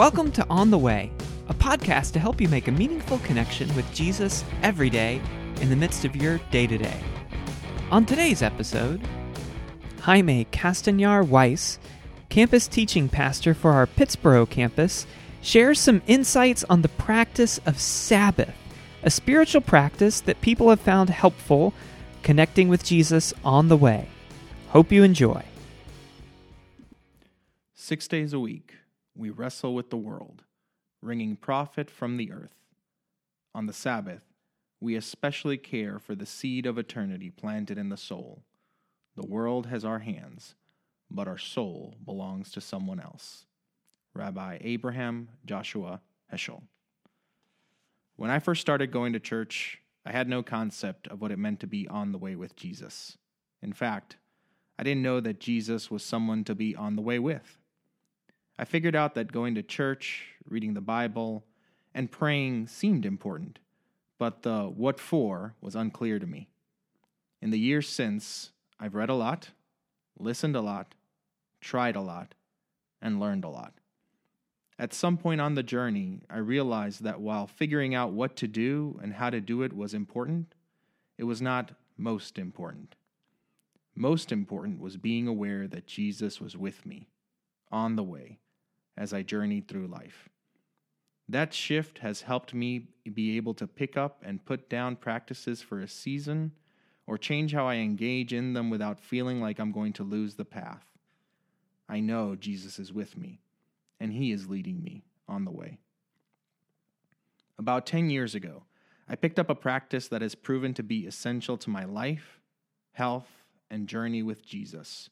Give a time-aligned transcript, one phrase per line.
[0.00, 1.12] Welcome to On the Way,
[1.48, 5.20] a podcast to help you make a meaningful connection with Jesus every day
[5.60, 6.98] in the midst of your day to day.
[7.90, 9.06] On today's episode,
[10.00, 11.78] Jaime Castañer Weiss,
[12.30, 15.06] campus teaching pastor for our Pittsburgh campus,
[15.42, 18.54] shares some insights on the practice of Sabbath,
[19.02, 21.74] a spiritual practice that people have found helpful
[22.22, 24.08] connecting with Jesus on the way.
[24.68, 25.44] Hope you enjoy.
[27.74, 28.76] Six days a week,
[29.14, 30.44] we wrestle with the world,
[31.02, 32.54] wringing profit from the earth.
[33.54, 34.24] On the Sabbath,
[34.80, 38.42] we especially care for the seed of eternity planted in the soul.
[39.16, 40.54] The world has our hands,
[41.10, 43.44] but our soul belongs to someone else.
[44.14, 46.00] Rabbi Abraham Joshua
[46.32, 46.62] Heschel.
[48.16, 51.60] When I first started going to church, I had no concept of what it meant
[51.60, 53.18] to be on the way with Jesus.
[53.62, 54.16] In fact,
[54.78, 57.58] I didn't know that Jesus was someone to be on the way with.
[58.60, 61.46] I figured out that going to church, reading the Bible,
[61.94, 63.58] and praying seemed important,
[64.18, 66.50] but the what for was unclear to me.
[67.40, 69.52] In the years since, I've read a lot,
[70.18, 70.94] listened a lot,
[71.62, 72.34] tried a lot,
[73.00, 73.72] and learned a lot.
[74.78, 79.00] At some point on the journey, I realized that while figuring out what to do
[79.02, 80.54] and how to do it was important,
[81.16, 82.94] it was not most important.
[83.96, 87.08] Most important was being aware that Jesus was with me,
[87.72, 88.38] on the way,
[88.96, 90.28] as I journeyed through life.
[91.28, 95.80] That shift has helped me be able to pick up and put down practices for
[95.80, 96.52] a season
[97.06, 100.44] or change how I engage in them without feeling like I'm going to lose the
[100.44, 100.84] path.
[101.88, 103.40] I know Jesus is with me,
[103.98, 105.78] and He is leading me on the way.
[107.58, 108.62] About 10 years ago,
[109.08, 112.40] I picked up a practice that has proven to be essential to my life,
[112.92, 113.28] health,
[113.70, 115.10] and journey with Jesus.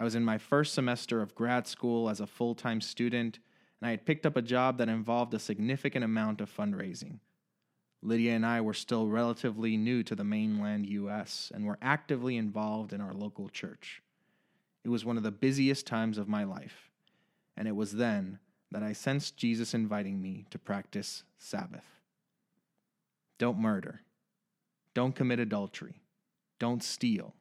[0.00, 3.38] I was in my first semester of grad school as a full time student,
[3.80, 7.18] and I had picked up a job that involved a significant amount of fundraising.
[8.02, 11.52] Lydia and I were still relatively new to the mainland U.S.
[11.54, 14.02] and were actively involved in our local church.
[14.84, 16.90] It was one of the busiest times of my life,
[17.54, 18.38] and it was then
[18.70, 21.84] that I sensed Jesus inviting me to practice Sabbath.
[23.36, 24.00] Don't murder.
[24.94, 26.00] Don't commit adultery.
[26.58, 27.34] Don't steal.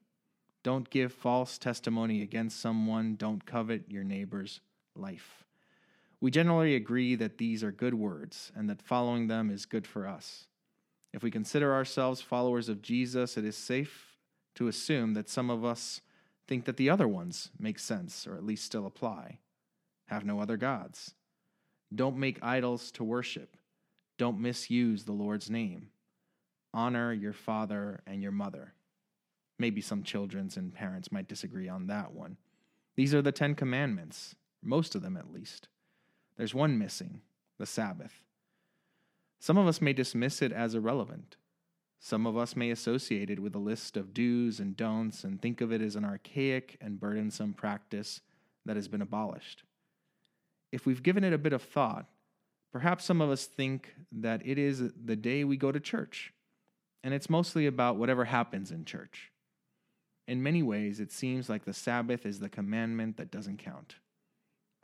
[0.69, 3.15] Don't give false testimony against someone.
[3.15, 4.61] Don't covet your neighbor's
[4.95, 5.43] life.
[6.21, 10.07] We generally agree that these are good words and that following them is good for
[10.07, 10.45] us.
[11.11, 14.19] If we consider ourselves followers of Jesus, it is safe
[14.53, 16.01] to assume that some of us
[16.47, 19.39] think that the other ones make sense or at least still apply.
[20.05, 21.15] Have no other gods.
[21.95, 23.57] Don't make idols to worship.
[24.19, 25.89] Don't misuse the Lord's name.
[26.75, 28.75] Honor your father and your mother.
[29.59, 32.37] Maybe some children's and parents might disagree on that one.
[32.95, 35.67] These are the Ten Commandments, most of them at least.
[36.37, 37.21] There's one missing
[37.57, 38.23] the Sabbath.
[39.39, 41.35] Some of us may dismiss it as irrelevant.
[41.99, 45.59] Some of us may associate it with a list of do's and don'ts and think
[45.59, 48.21] of it as an archaic and burdensome practice
[48.65, 49.63] that has been abolished.
[50.71, 52.05] If we've given it a bit of thought,
[52.71, 56.33] perhaps some of us think that it is the day we go to church,
[57.03, 59.31] and it's mostly about whatever happens in church.
[60.29, 63.95] In many ways, it seems like the Sabbath is the commandment that doesn't count.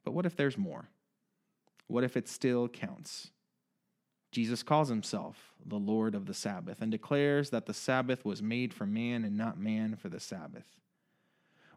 [0.03, 0.89] But what if there's more?
[1.85, 3.29] What if it still counts?
[4.31, 8.73] Jesus calls himself the Lord of the Sabbath and declares that the Sabbath was made
[8.73, 10.66] for man and not man for the Sabbath.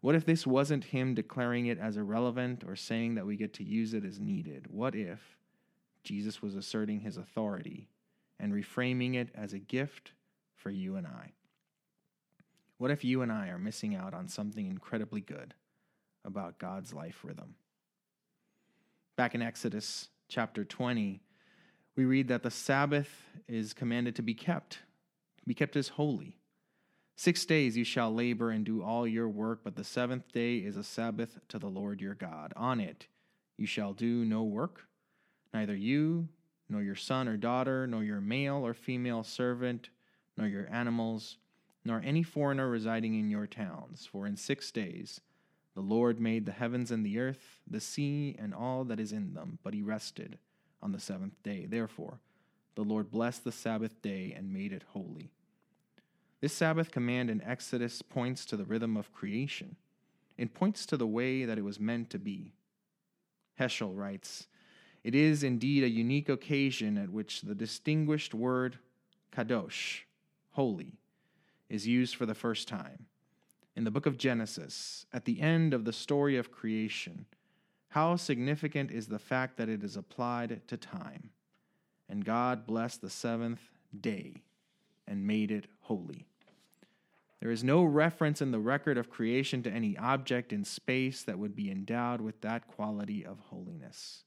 [0.01, 3.65] What if this wasn't him declaring it as irrelevant or saying that we get to
[3.65, 4.69] use it as needed?
[4.71, 5.37] What if
[6.05, 7.91] Jesus was asserting his authority
[8.41, 10.13] and reframing it as a gift
[10.57, 11.33] for you and I?
[12.79, 15.55] What if you and I are missing out on something incredibly good
[16.25, 17.57] about God's life rhythm?
[19.17, 21.21] Back in Exodus chapter 20,
[21.97, 23.11] we read that the Sabbath
[23.49, 24.79] is commanded to be kept,
[25.45, 26.37] be kept as holy.
[27.17, 30.77] Six days you shall labor and do all your work, but the seventh day is
[30.77, 32.53] a Sabbath to the Lord your God.
[32.55, 33.09] On it
[33.57, 34.87] you shall do no work,
[35.53, 36.29] neither you,
[36.69, 39.91] nor your son or daughter, nor your male or female servant,
[40.37, 41.39] nor your animals
[41.85, 44.09] nor any foreigner residing in your towns.
[44.11, 45.21] For in six days
[45.75, 49.35] the Lord made the heavens and the earth, the sea, and all that is in
[49.35, 50.39] them, but he rested
[50.83, 51.67] on the seventh day.
[51.67, 52.21] Therefore,
[52.75, 55.31] the Lord blessed the Sabbath day and made it holy.
[56.41, 59.77] This Sabbath command in Exodus points to the rhythm of creation.
[60.37, 62.55] It points to the way that it was meant to be.
[63.59, 64.47] Heschel writes,
[65.03, 68.79] It is indeed a unique occasion at which the distinguished word
[69.33, 70.03] kadosh,
[70.53, 70.95] holy,
[71.69, 73.07] is used for the first time.
[73.77, 77.27] In the book of Genesis, at the end of the story of creation,
[77.91, 81.31] how significant is the fact that it is applied to time.
[82.09, 83.61] And God blessed the seventh
[83.99, 84.43] day
[85.07, 86.27] and made it holy.
[87.41, 91.39] There is no reference in the record of creation to any object in space that
[91.39, 94.25] would be endowed with that quality of holiness.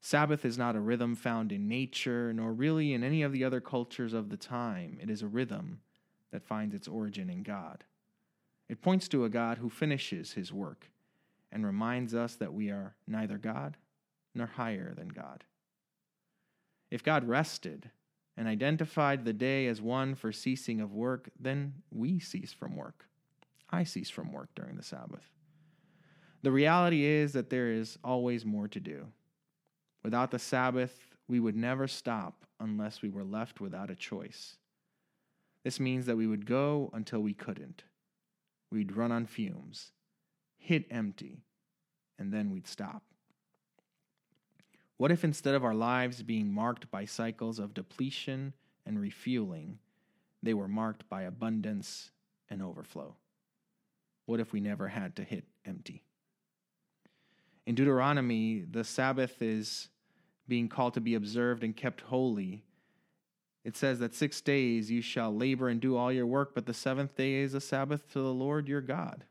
[0.00, 3.60] Sabbath is not a rhythm found in nature, nor really in any of the other
[3.60, 4.98] cultures of the time.
[5.00, 5.80] It is a rhythm
[6.32, 7.84] that finds its origin in God.
[8.68, 10.90] It points to a God who finishes his work
[11.50, 13.76] and reminds us that we are neither God
[14.34, 15.44] nor higher than God.
[16.90, 17.90] If God rested
[18.36, 23.06] and identified the day as one for ceasing of work, then we cease from work.
[23.70, 25.28] I cease from work during the Sabbath.
[26.42, 29.06] The reality is that there is always more to do.
[30.04, 30.96] Without the Sabbath,
[31.26, 34.56] we would never stop unless we were left without a choice.
[35.64, 37.84] This means that we would go until we couldn't.
[38.70, 39.92] We'd run on fumes,
[40.56, 41.44] hit empty,
[42.18, 43.02] and then we'd stop.
[44.96, 49.78] What if instead of our lives being marked by cycles of depletion and refueling,
[50.42, 52.10] they were marked by abundance
[52.50, 53.16] and overflow?
[54.26, 56.02] What if we never had to hit empty?
[57.64, 59.88] In Deuteronomy, the Sabbath is
[60.48, 62.64] being called to be observed and kept holy.
[63.64, 66.74] It says that six days you shall labor and do all your work, but the
[66.74, 69.24] seventh day is a Sabbath to the Lord your God.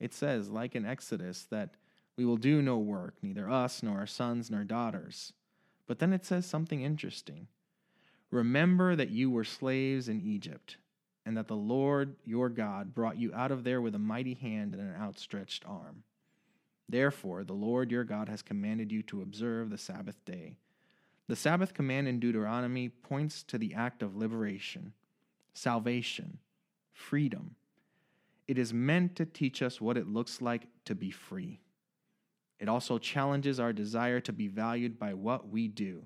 [0.00, 1.74] It says, like in Exodus, that
[2.16, 5.32] we will do no work, neither us nor our sons nor daughters.
[5.86, 7.48] But then it says something interesting.
[8.30, 10.76] Remember that you were slaves in Egypt,
[11.26, 14.74] and that the Lord your God brought you out of there with a mighty hand
[14.74, 16.02] and an outstretched arm.
[16.88, 20.56] Therefore, the Lord your God has commanded you to observe the Sabbath day.
[21.30, 24.94] The Sabbath command in Deuteronomy points to the act of liberation,
[25.54, 26.38] salvation,
[26.92, 27.54] freedom.
[28.48, 31.60] It is meant to teach us what it looks like to be free.
[32.58, 36.02] It also challenges our desire to be valued by what we do.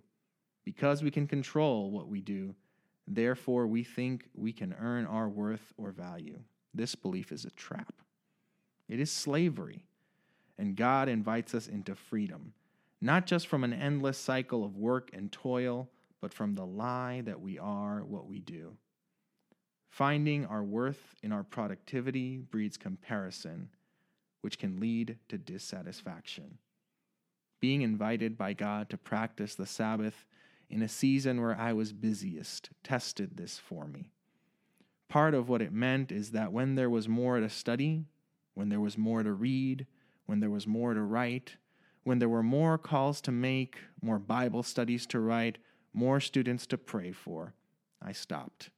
[0.62, 2.54] Because we can control what we do,
[3.08, 6.38] therefore we think we can earn our worth or value.
[6.74, 7.94] This belief is a trap.
[8.90, 9.86] It is slavery.
[10.58, 12.52] And God invites us into freedom,
[13.04, 15.90] not just from an endless cycle of work and toil,
[16.22, 18.78] but from the lie that we are what we do.
[19.90, 23.68] Finding our worth in our productivity breeds comparison
[24.40, 26.56] which can lead to dissatisfaction.
[27.60, 30.24] Being invited by God to practice the Sabbath
[30.70, 34.12] in a season where I was busiest tested this for me.
[35.10, 38.06] Part of what it meant is that when there was more to study,
[38.54, 39.86] when there was more to read,
[40.24, 41.56] when there was more to write,
[42.04, 45.58] when there were more calls to make, more Bible studies to write,
[45.92, 47.54] more students to pray for,
[48.00, 48.70] I stopped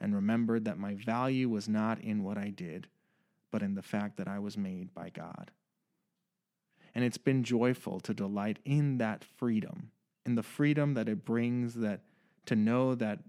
[0.00, 2.88] and remembered that my value was not in what I did,
[3.50, 5.50] but in the fact that I was made by God.
[6.94, 9.90] And it's been joyful to delight in that freedom,
[10.26, 12.00] in the freedom that it brings that
[12.46, 13.20] to know that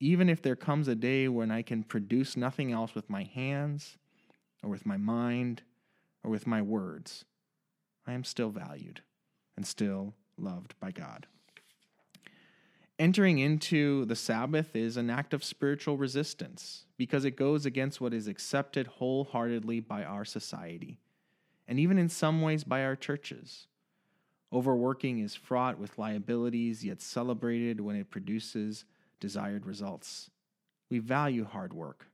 [0.00, 3.96] even if there comes a day when I can produce nothing else with my hands
[4.62, 5.62] or with my mind
[6.22, 7.24] or with my words,
[8.06, 9.02] I am still valued
[9.56, 11.26] and still loved by God.
[12.98, 18.14] Entering into the Sabbath is an act of spiritual resistance because it goes against what
[18.14, 20.98] is accepted wholeheartedly by our society,
[21.68, 23.66] and even in some ways by our churches.
[24.50, 28.86] Overworking is fraught with liabilities, yet celebrated when it produces
[29.20, 30.30] desired results.
[30.88, 32.06] We value hard work,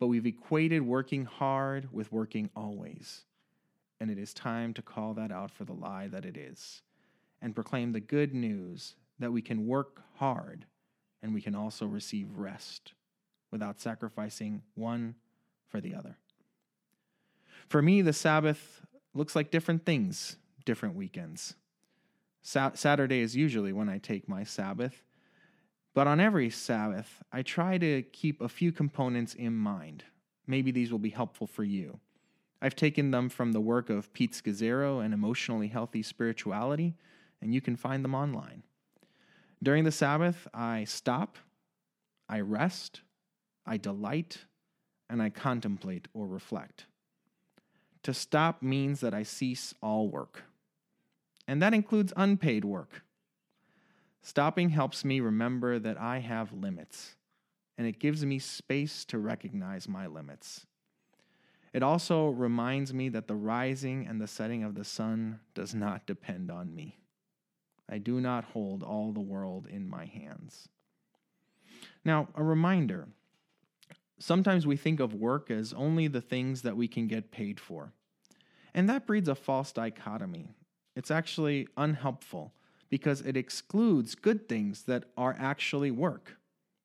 [0.00, 3.22] but we've equated working hard with working always.
[4.00, 6.82] And it is time to call that out for the lie that it is
[7.42, 10.66] and proclaim the good news that we can work hard
[11.22, 12.94] and we can also receive rest
[13.50, 15.14] without sacrificing one
[15.68, 16.16] for the other.
[17.68, 18.82] For me, the Sabbath
[19.14, 21.54] looks like different things, different weekends.
[22.42, 25.02] Sa- Saturday is usually when I take my Sabbath,
[25.94, 30.04] but on every Sabbath, I try to keep a few components in mind.
[30.46, 32.00] Maybe these will be helpful for you.
[32.62, 36.94] I've taken them from the work of Pete Scazzero and Emotionally Healthy Spirituality,
[37.40, 38.62] and you can find them online.
[39.62, 41.36] During the Sabbath, I stop,
[42.28, 43.00] I rest,
[43.66, 44.44] I delight,
[45.08, 46.86] and I contemplate or reflect.
[48.04, 50.44] To stop means that I cease all work,
[51.46, 53.02] and that includes unpaid work.
[54.22, 57.16] Stopping helps me remember that I have limits,
[57.78, 60.66] and it gives me space to recognize my limits.
[61.72, 66.06] It also reminds me that the rising and the setting of the sun does not
[66.06, 66.98] depend on me.
[67.88, 70.68] I do not hold all the world in my hands.
[72.04, 73.08] Now, a reminder
[74.18, 77.92] sometimes we think of work as only the things that we can get paid for.
[78.74, 80.54] And that breeds a false dichotomy.
[80.94, 82.52] It's actually unhelpful
[82.88, 86.36] because it excludes good things that are actually work.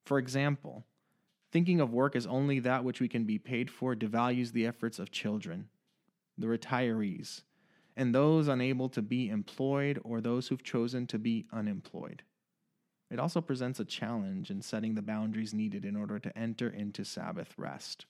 [0.04, 0.84] For example,
[1.56, 4.98] thinking of work as only that which we can be paid for devalues the efforts
[4.98, 5.66] of children,
[6.36, 7.44] the retirees,
[7.96, 12.22] and those unable to be employed or those who've chosen to be unemployed.
[13.10, 17.06] It also presents a challenge in setting the boundaries needed in order to enter into
[17.06, 18.04] Sabbath rest.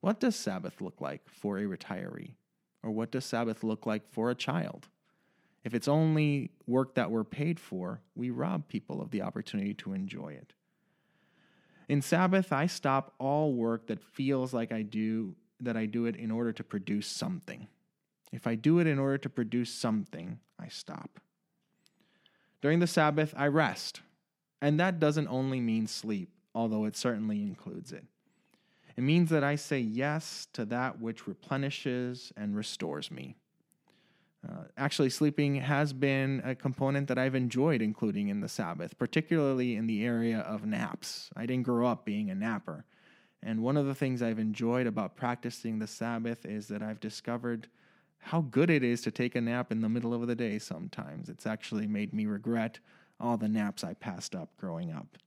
[0.00, 2.34] What does Sabbath look like for a retiree?
[2.82, 4.88] Or what does Sabbath look like for a child?
[5.62, 9.92] If it's only work that we're paid for, we rob people of the opportunity to
[9.92, 10.54] enjoy it.
[11.88, 16.16] In Sabbath, I stop all work that feels like I do that I do it
[16.16, 17.66] in order to produce something.
[18.30, 21.18] If I do it in order to produce something, I stop.
[22.60, 24.02] During the Sabbath, I rest.
[24.60, 28.04] And that doesn't only mean sleep, although it certainly includes it.
[28.96, 33.36] It means that I say yes to that which replenishes and restores me.
[34.46, 39.74] Uh, actually, sleeping has been a component that I've enjoyed including in the Sabbath, particularly
[39.74, 41.30] in the area of naps.
[41.36, 42.84] I didn't grow up being a napper.
[43.42, 47.68] And one of the things I've enjoyed about practicing the Sabbath is that I've discovered
[48.18, 51.28] how good it is to take a nap in the middle of the day sometimes.
[51.28, 52.78] It's actually made me regret
[53.20, 55.18] all the naps I passed up growing up.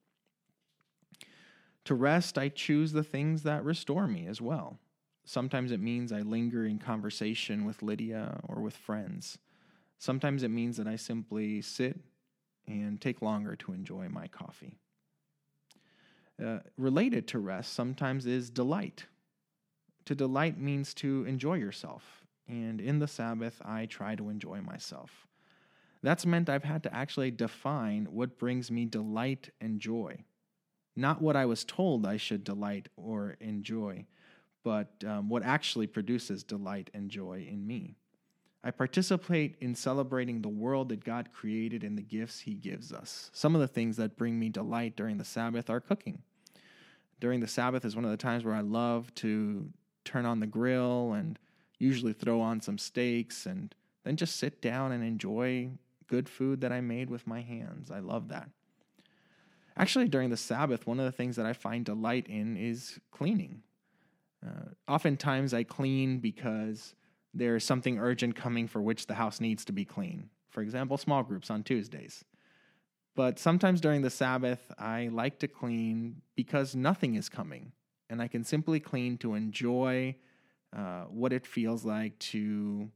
[1.86, 4.77] To rest, I choose the things that restore me as well.
[5.24, 9.38] Sometimes it means I linger in conversation with Lydia or with friends.
[9.98, 12.00] Sometimes it means that I simply sit
[12.68, 14.78] and take longer to enjoy my coffee.
[16.44, 19.06] Uh, related to rest sometimes is delight.
[20.06, 25.28] To delight means to enjoy yourself, and in the Sabbath, I try to enjoy myself.
[26.01, 30.25] That's meant I've had to actually define what brings me delight and joy
[30.96, 34.06] not what I was told I should delight or enjoy,
[34.63, 37.96] but um, what actually produces delight and joy in me.
[38.63, 43.32] I participate in celebrating the world that God created and the gifts He gives us.
[43.34, 46.22] Some of the things that bring me delight during the Sabbath are cooking.
[47.20, 49.70] During the Sabbath is one of the times where I love to
[50.06, 51.39] turn on the grill and
[51.80, 55.70] usually throw on some steaks and then just sit down and enjoy
[56.08, 57.89] good food that I made with my hands.
[57.89, 58.50] I love that.
[59.77, 63.63] Actually, during the Sabbath, one of the things that I find delight in is cleaning.
[64.45, 66.95] Uh, oftentimes, I clean because
[67.33, 70.29] there's something urgent coming for which the house needs to be clean.
[70.50, 72.25] For example, small groups on Tuesdays.
[73.15, 77.74] But sometimes during the Sabbath, I like to clean because nothing is coming.
[78.10, 80.15] And I can simply clean to enjoy
[80.75, 82.89] uh, what it feels like to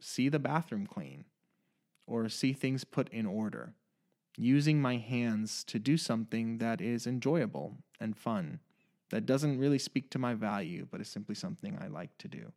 [0.00, 1.24] see the bathroom clean
[2.06, 3.74] or see things put in order
[4.36, 8.60] using my hands to do something that is enjoyable and fun,
[9.12, 12.50] that doesn't really speak to my value, but is simply something I like to do.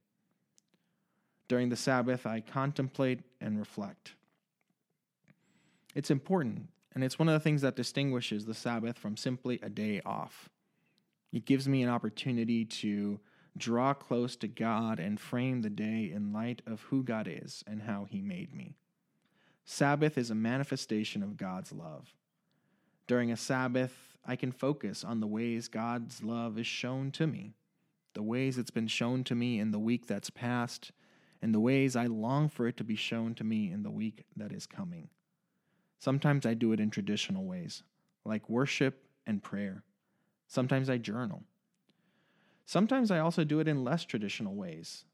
[1.47, 4.13] During the Sabbath, I contemplate and reflect.
[5.93, 9.69] It's important, and it's one of the things that distinguishes the Sabbath from simply a
[9.69, 10.50] day off.
[11.31, 13.19] It gives me an opportunity to
[13.57, 17.81] draw close to God and frame the day in light of who God is and
[17.81, 18.75] how He made me.
[19.65, 22.13] Sabbath is a manifestation of God's love.
[23.07, 27.53] During a Sabbath, I can focus on the ways God's love is shown to me,
[28.13, 30.91] the ways it's been shown to me in the week that's passed,
[31.41, 34.25] and the ways I long for it to be shown to me in the week
[34.36, 35.10] that is coming.
[36.00, 37.84] Sometimes I do it in traditional ways,
[38.24, 39.84] like worship and prayer.
[40.48, 41.44] Sometimes I journal.
[42.65, 45.05] Sometimes I also do it in less traditional ways,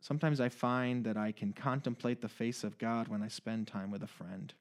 [0.00, 3.90] Sometimes I find that I can contemplate the face of God when I spend time
[3.90, 4.54] with a friend,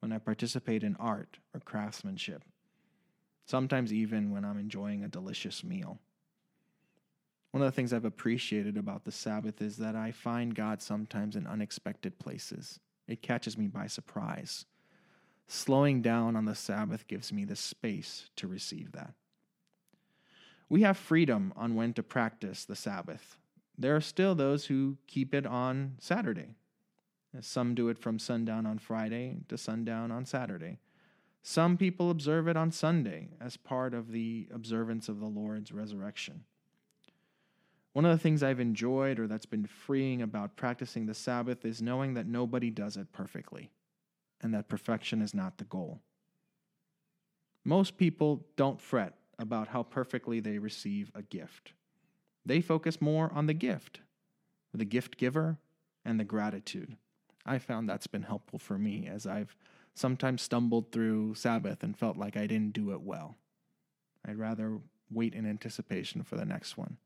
[0.00, 2.44] when I participate in art or craftsmanship,
[3.50, 5.98] sometimes even when I'm enjoying a delicious meal.
[7.50, 11.36] One of the things I've appreciated about the Sabbath is that I find God sometimes
[11.36, 12.80] in unexpected places.
[13.08, 14.64] It catches me by surprise.
[15.48, 19.14] Slowing down on the Sabbath gives me the space to receive that.
[20.68, 23.36] We have freedom on when to practice the Sabbath
[23.80, 26.54] there are still those who keep it on Saturday.
[27.40, 30.78] Some do it from sundown on Friday to sundown on Saturday.
[31.42, 36.44] Some people observe it on Sunday as part of the observance of the Lord's resurrection.
[37.92, 41.82] One of the things I've enjoyed or that's been freeing about practicing the Sabbath is
[41.82, 43.70] knowing that nobody does it perfectly
[44.40, 46.00] and that perfection is not the goal.
[47.64, 51.72] Most people don't fret about how perfectly they receive a gift.
[52.46, 54.00] They focus more on the gift,
[54.72, 55.58] the gift giver,
[56.04, 56.96] and the gratitude.
[57.44, 59.56] I found that's been helpful for me as I've
[59.94, 63.36] sometimes stumbled through Sabbath and felt like I didn't do it well.
[64.26, 64.78] I'd rather
[65.10, 66.96] wait in anticipation for the next one,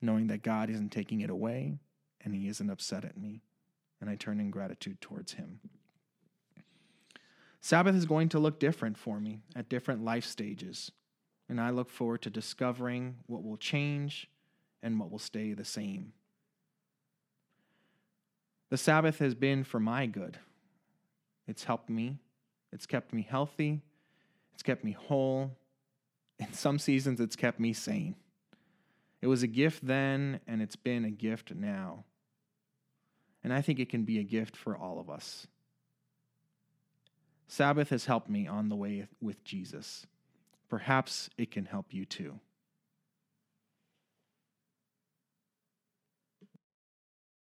[0.00, 1.78] knowing that God isn't taking it away
[2.24, 3.42] and he isn't upset at me,
[4.00, 5.60] and I turn in gratitude towards him.
[7.60, 10.90] Sabbath is going to look different for me at different life stages,
[11.48, 14.28] and I look forward to discovering what will change
[14.82, 16.12] and what will stay the same.
[18.70, 20.38] The Sabbath has been for my good.
[21.46, 22.18] It's helped me,
[22.72, 23.80] it's kept me healthy,
[24.54, 25.56] it's kept me whole.
[26.38, 28.16] In some seasons, it's kept me sane.
[29.20, 32.04] It was a gift then, and it's been a gift now.
[33.44, 35.46] And I think it can be a gift for all of us.
[37.48, 40.06] Sabbath has helped me on the way with Jesus.
[40.68, 42.40] Perhaps it can help you too.